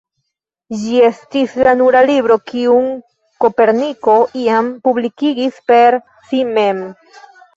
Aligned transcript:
Ĝi 0.83 1.01
estis 1.07 1.51
la 1.67 1.73
nura 1.81 1.99
libro 2.11 2.37
kiun 2.51 2.87
Koperniko 3.45 4.15
iam 4.45 4.71
publikigis 4.89 5.61
per 5.73 5.99
si 6.31 6.43
mem. 6.57 6.81